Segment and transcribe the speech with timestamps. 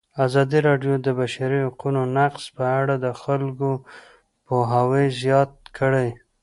[0.25, 3.69] ازادي راډیو د د بشري حقونو نقض په اړه د خلکو
[4.45, 6.09] پوهاوی زیات کړی.